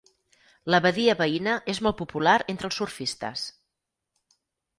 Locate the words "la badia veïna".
0.73-1.53